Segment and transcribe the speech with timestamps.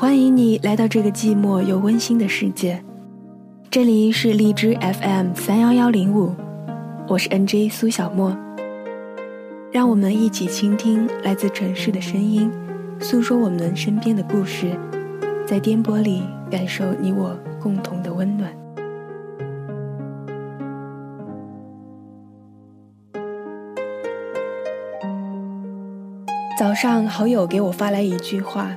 [0.00, 2.82] 欢迎你来到这个寂寞又温馨的世界。
[3.70, 6.34] 这里是荔枝 FM 三幺幺零五，
[7.06, 8.34] 我是 NJ 苏小莫。
[9.70, 12.50] 让我们一起倾听来自城市的声音，
[12.98, 14.74] 诉说我们身边的故事，
[15.46, 18.50] 在颠簸里感受你我共同的温暖。
[26.58, 28.74] 早上，好友给我发来一句话。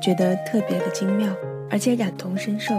[0.00, 1.28] 觉得特别的精妙，
[1.70, 2.74] 而且感同身受。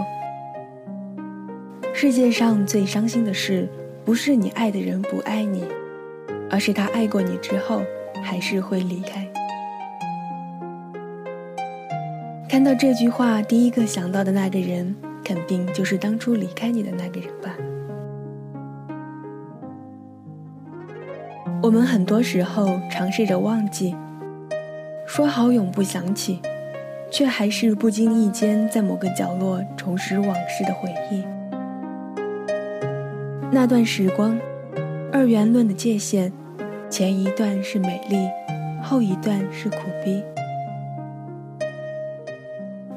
[1.94, 3.68] 世界上最伤心的事，
[4.04, 5.64] 不是你爱的人不爱你，
[6.50, 7.82] 而是他爱过你之后，
[8.22, 9.24] 还是会离开。
[12.48, 17.54] 看到这句话，第一个想到的那个人，肯定就是当初离开你的那个人吧。
[21.62, 23.94] 我们很多时候尝试着忘记，
[25.06, 26.40] 说好永不想起。
[27.12, 31.22] 却还是不经意间在某个角落重拾往事的回忆。
[33.50, 34.36] 那段时光，
[35.12, 36.32] 二元论的界限，
[36.88, 38.16] 前一段是美丽，
[38.82, 40.22] 后一段是苦逼。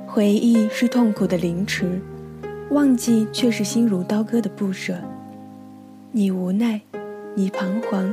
[0.08, 2.02] 回忆是痛苦的凌迟，
[2.70, 4.96] 忘记却是心如刀割的不舍。
[6.14, 6.80] 你无奈，
[7.36, 8.10] 你彷徨，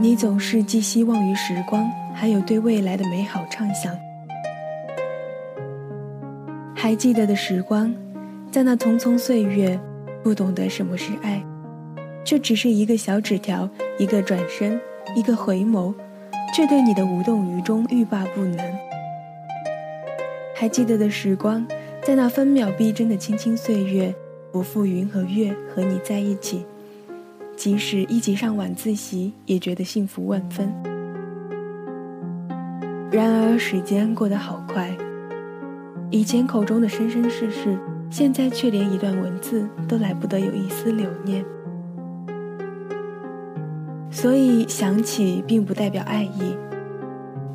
[0.00, 3.92] 你总是寄希望于时光，还有对未来的美好畅想。
[6.86, 7.92] 还记得的时光，
[8.48, 9.76] 在那匆匆岁月，
[10.22, 11.44] 不懂得什么是爱，
[12.24, 14.80] 却只是一个小纸条，一个转身，
[15.16, 15.92] 一个回眸，
[16.54, 18.58] 却对你的无动于衷欲罢不能。
[20.54, 21.66] 还记得的时光，
[22.04, 24.14] 在那分秒必争的青青岁月，
[24.52, 26.64] 不负云和月和你在一起，
[27.56, 30.72] 即使一起上晚自习，也觉得幸福万分。
[33.10, 34.96] 然而时间过得好快。
[36.16, 37.78] 以前口中的生生世世，
[38.08, 41.44] 现在却连一段文字都来不得有一丝留念。
[44.10, 46.56] 所以想起并不代表爱意，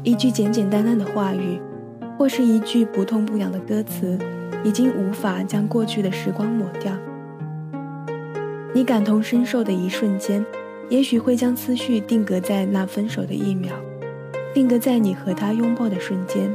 [0.04, 1.60] 一句简简单单的话语，
[2.20, 4.16] 或是一句不痛不痒的歌词，
[4.64, 6.94] 已经无法将过去的时光抹掉。
[8.76, 10.46] 你感同身受的一瞬间，
[10.88, 13.74] 也许会将思绪定格在那分手的一秒，
[14.54, 16.54] 定格在你和他拥抱的瞬间。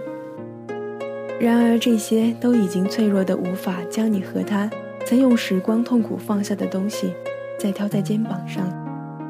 [1.38, 4.70] 然而，这些都已经脆弱的无法将你和他
[5.04, 7.12] 曾用时光痛苦放下的东西，
[7.58, 8.66] 再挑在肩膀上，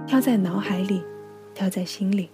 [0.07, 1.03] 挑在脑海里，
[1.53, 2.31] 挑在心里。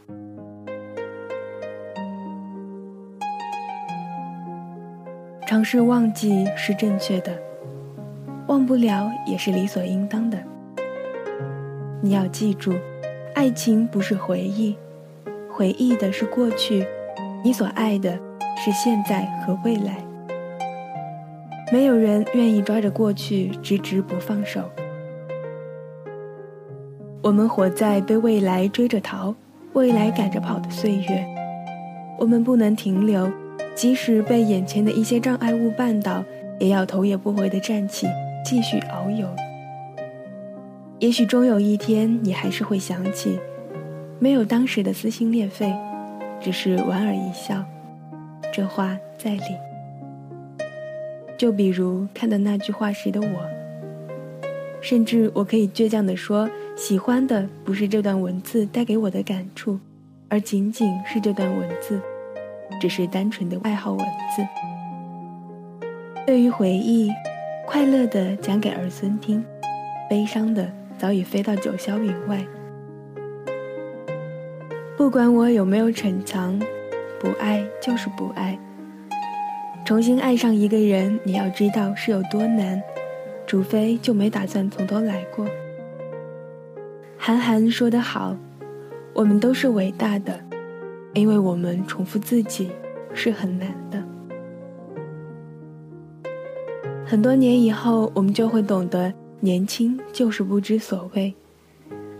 [5.46, 7.32] 尝试忘记是正确的，
[8.48, 10.38] 忘不了也是理所应当的。
[12.02, 12.74] 你要记住，
[13.34, 14.76] 爱情不是回忆，
[15.50, 16.86] 回忆的是过去，
[17.42, 18.18] 你所爱的。
[18.64, 19.96] 是现在和未来，
[21.72, 24.60] 没有人愿意抓着过去直直不放手。
[27.20, 29.34] 我们活在被未来追着逃、
[29.72, 31.26] 未来赶着跑的岁月，
[32.20, 33.28] 我们不能停留，
[33.74, 36.22] 即使被眼前的一些障碍物绊倒，
[36.60, 38.06] 也要头也不回地站起，
[38.44, 39.26] 继续遨游。
[41.00, 43.40] 也许终有一天，你还是会想起，
[44.20, 45.74] 没有当时的撕心裂肺，
[46.40, 47.60] 只是莞尔一笑。
[48.52, 49.42] 这话在理。
[51.38, 53.48] 就比如看到那句话时的我，
[54.80, 59.78] 甚至我可以倔强地说，喜欢的不是这段文字带给我的感触，
[60.28, 61.98] 而仅仅是这段文字，
[62.80, 64.46] 只是单纯的爱好文字。
[66.24, 67.10] 对于回忆，
[67.66, 69.44] 快乐的讲给儿孙听，
[70.08, 72.38] 悲伤的早已飞到九霄云外。
[74.96, 76.60] 不管我有没有逞强。
[77.22, 78.58] 不爱就是不爱。
[79.84, 82.82] 重新爱上一个人，你要知道是有多难，
[83.46, 85.46] 除非就没打算从头来过。
[87.16, 88.36] 韩寒说得好，
[89.12, 90.36] 我们都是伟大的，
[91.14, 92.72] 因为我们重复自己
[93.14, 94.02] 是很难的。
[97.06, 101.32] 很多年以后，我们就会懂得，年轻就是不知所谓，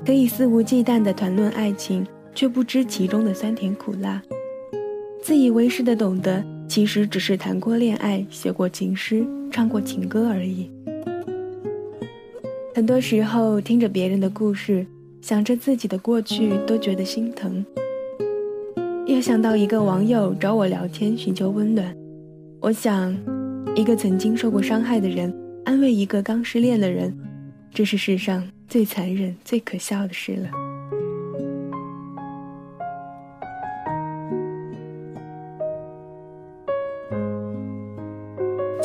[0.07, 4.23] 可以肆无忌惮的谈论爱情，却不知其中的酸甜苦辣。
[5.23, 10.69] 自以为是的懂得，其实只是谈过恋爱、写过情诗、唱过情歌而已。
[12.75, 14.85] 很多时候，听着别人的故事，
[15.21, 17.65] 想着自己的过去，都觉得心疼。
[19.07, 21.97] 又想到一个网友找我聊天，寻求温暖，
[22.59, 23.17] 我想，
[23.77, 25.33] 一个曾经受过伤害的人
[25.65, 27.17] 安慰一个刚失恋的人，
[27.73, 30.62] 这是世上最残忍、最可笑的事了。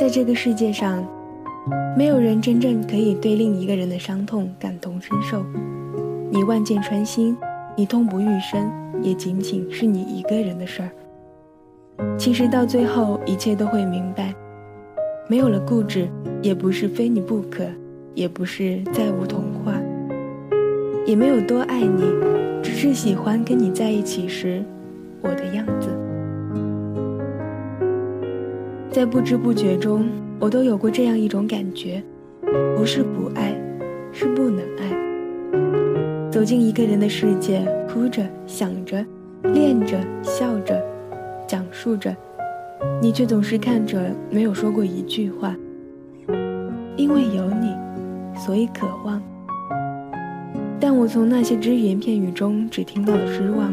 [0.08, 1.06] 在这个世界上，
[1.98, 5.46] 没有人真正可以对另一个人的伤痛感同身受。
[6.32, 7.36] 你万箭穿心，
[7.76, 8.72] 你痛不欲生，
[9.02, 10.90] 也仅仅是你一个人的事儿。
[12.18, 14.34] 其实到最后，一切都会明白，
[15.28, 16.08] 没有了固执，
[16.42, 17.66] 也不是非你不可，
[18.14, 19.74] 也不是再无童话，
[21.06, 22.06] 也没有多爱你，
[22.64, 24.64] 只是喜欢跟你在一起时
[25.22, 25.90] 我的样子。
[28.98, 30.10] 在不知不觉中，
[30.40, 32.02] 我都有过这样一种感觉：
[32.76, 33.54] 不是不爱，
[34.12, 36.32] 是不能爱。
[36.32, 39.06] 走进一个人的世界，哭着、想着、
[39.54, 40.84] 恋着、笑着。
[41.48, 42.12] 讲述着，
[43.00, 45.56] 你却总是看着，没有说过一句话。
[46.96, 47.76] 因为有你，
[48.36, 49.22] 所以渴望。
[50.80, 53.72] 但我从那些只言片语中，只听到了失望。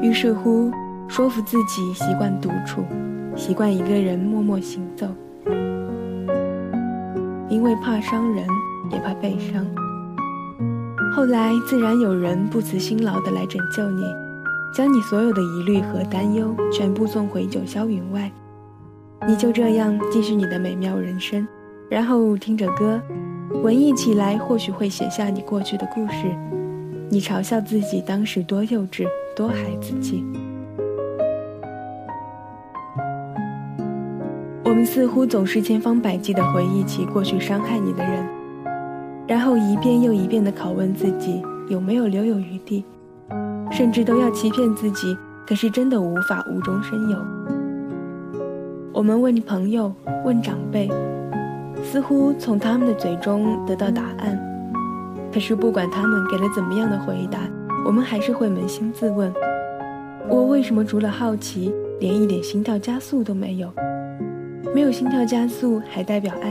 [0.00, 0.70] 于是乎，
[1.06, 2.82] 说服自己习惯独处，
[3.38, 5.06] 习惯一个人默默行走。
[7.48, 8.44] 因为怕伤人，
[8.90, 9.64] 也怕被伤。
[11.14, 14.02] 后来，自然有人不辞辛劳的来拯救你。
[14.74, 18.30] 将你所有的疑虑和担忧全部送回九霄云外，
[19.26, 21.48] 你就这样继续你的美妙人生，
[21.88, 23.00] 然后听着歌，
[23.62, 26.26] 文艺起来或许会写下你过去的故事。
[27.08, 30.22] 你嘲笑自己当时多幼稚，多孩子气。
[34.68, 38.22] 我们似乎总是千方百计地回忆起过去伤害你的人，
[39.26, 42.84] 然后一遍又一遍地拷问自己有没有留有余地。
[43.70, 45.16] 甚至都要欺骗自己，
[45.46, 47.18] 可是真的无法无中生有。
[48.92, 49.90] 我们问朋友，
[50.22, 50.90] 问长辈，
[51.82, 54.38] 似乎从他们的嘴中得到答案，
[55.32, 57.38] 可是不管他们给了怎么样的回答，
[57.86, 59.32] 我们还是会扪心自问：
[60.28, 63.72] 我为什么除了好奇，连一点心跳加速都没有？
[64.74, 66.50] 没有心跳加速，还代表爱；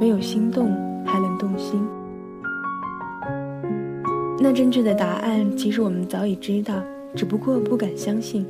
[0.00, 0.70] 没有心动，
[1.04, 1.80] 还能动心。
[4.38, 6.74] 那正确的答案，其实我们早已知道，
[7.14, 8.46] 只不过不敢相信。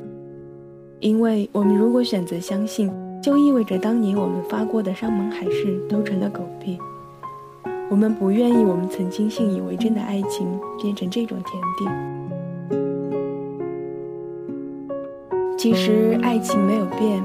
[0.99, 2.91] 因为我们如果选择相信，
[3.21, 6.77] 就意味着当年我们发过的山盟海誓都成了狗屁。
[7.89, 10.47] 我们不愿意我们曾经信以为真的爱情
[10.81, 11.85] 变成这种田地。
[15.57, 17.21] 其实爱情没有变，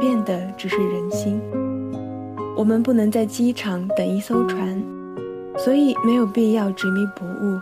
[0.00, 1.40] 变的只是人心。
[2.56, 4.82] 我们不能在机场等一艘船，
[5.56, 7.60] 所以没有必要执迷不悟。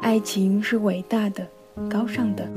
[0.00, 1.46] 爱情是伟大的、
[1.88, 2.48] 高尚的，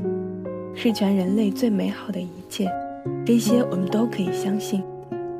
[0.74, 2.68] 是全人类最美好的一切，
[3.24, 4.82] 这些我们都可以相信。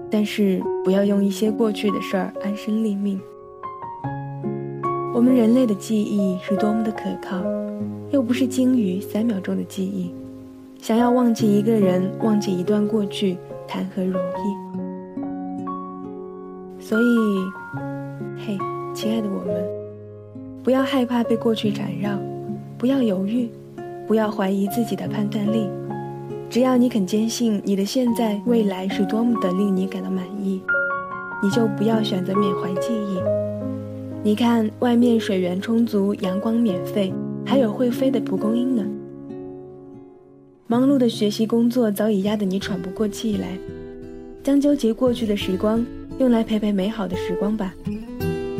[0.09, 3.21] 但是不要用一些过去的事儿安身立命。
[5.13, 7.43] 我们人类的记忆是多么的可靠，
[8.11, 10.13] 又不是鲸鱼三秒钟的记忆。
[10.81, 13.37] 想要忘记一个人，忘记一段过去，
[13.67, 14.55] 谈何容易？
[16.81, 17.05] 所以，
[18.39, 18.57] 嘿，
[18.95, 19.65] 亲爱的我们。
[20.63, 22.17] 不要害怕被过去缠绕，
[22.79, 23.49] 不要犹豫，
[24.07, 25.69] 不要怀疑自己的判断力。
[26.49, 30.63] 只要你肯坚信你的现在、未来是多么的令你感到满意，
[31.43, 33.19] 你就不要选择缅怀记忆。
[34.23, 37.13] 你看，外面水源充足，阳光免费，
[37.45, 38.85] 还有会飞的蒲公英呢。
[40.69, 43.57] 忙碌的学习工作早已压得你喘不过气来，
[44.43, 45.87] 将纠结过去的时光
[46.19, 47.73] 用来陪陪美好的时光吧。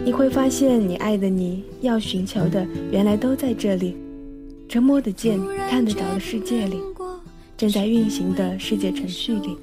[0.05, 3.97] 你会发现，你爱的你要寻求的，原来都在这里，
[4.69, 6.81] 这摸得见、看得着的世界里，
[7.57, 9.59] 正在运行的世界程序里。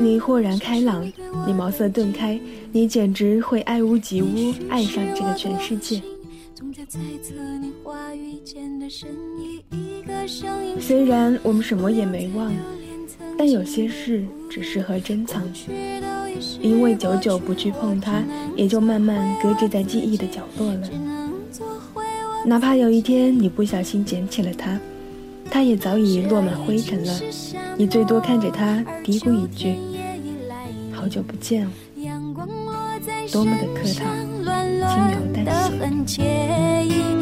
[0.00, 1.06] 你豁然开朗，
[1.46, 2.40] 你茅塞顿开，
[2.72, 6.02] 你简直会爱屋及乌，爱上这个全世界。
[10.78, 12.52] 虽然我们什么也没忘，
[13.38, 15.42] 但有些事只适合珍藏。
[16.60, 18.22] 因为久久不去碰它，
[18.54, 20.88] 也就慢慢搁置在记忆的角落了。
[22.44, 24.78] 哪怕有一天你不小心捡起了它，
[25.50, 27.20] 它也早已落满灰尘了。
[27.76, 29.76] 你最多看着它，嘀咕一句
[30.92, 31.66] ：“好久不见。”
[33.32, 34.04] 多么的客套，
[34.46, 34.96] 轻
[35.32, 36.22] 描淡写。
[36.22, 37.15] 我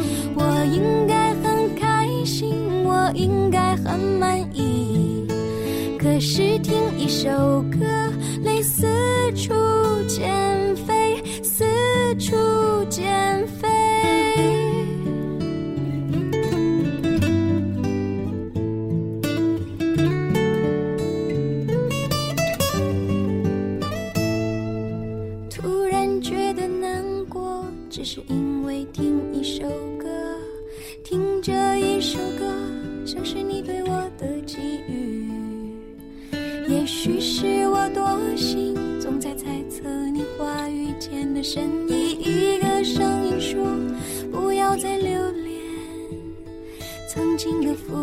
[47.15, 47.93] 曾经的浮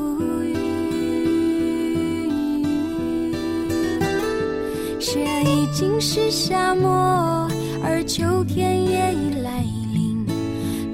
[0.43, 0.55] 云。
[4.99, 7.47] 雪已经是沙漠，
[7.85, 10.25] 而秋天也已来临。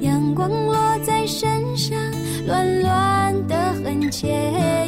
[0.00, 1.96] 阳光落在身上，
[2.44, 4.26] 暖暖的很惬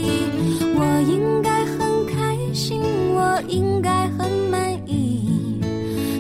[0.01, 0.27] 意。
[0.75, 2.83] 我应该很开心，
[3.15, 5.61] 我应该很满意。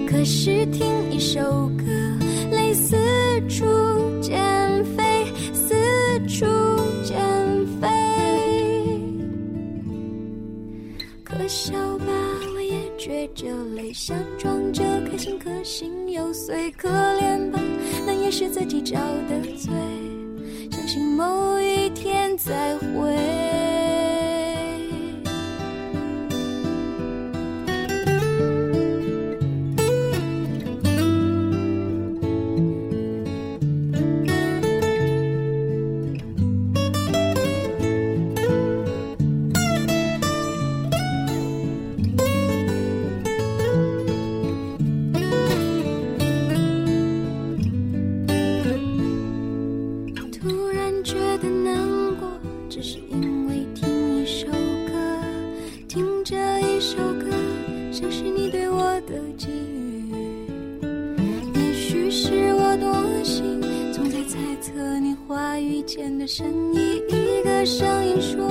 [0.08, 1.40] 可是听一首
[1.76, 1.84] 歌，
[2.52, 2.96] 泪四
[3.48, 3.64] 处
[4.20, 4.38] 溅
[11.50, 12.06] 笑吧，
[12.54, 16.70] 我也撅着泪，想装着开心，可心又碎。
[16.70, 17.58] 可怜吧，
[18.06, 18.96] 那也是自己找
[19.28, 19.68] 的罪。
[20.70, 23.29] 相信某一天再会。
[67.64, 68.48] 声音说：